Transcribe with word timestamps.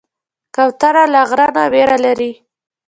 کوتره 0.55 1.03
له 1.13 1.21
غره 1.29 1.47
نه 1.55 1.63
ویره 1.71 1.97
لري. 2.05 2.31